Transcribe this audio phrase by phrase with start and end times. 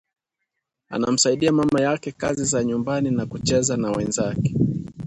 [0.89, 4.55] anamsaidia mama yake kazi za nyumbani na kucheza na wenzake